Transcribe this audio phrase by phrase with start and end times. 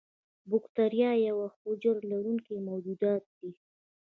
[0.49, 3.51] بکتیریا یوه حجره لرونکي موجودات دي.